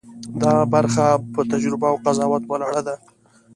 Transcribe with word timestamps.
دا 0.41 0.53
برخه 0.73 1.05
په 1.33 1.41
تجربه 1.51 1.87
او 1.91 1.97
قضاوت 2.05 2.43
ولاړه 2.45 2.81
ده. 2.87 2.95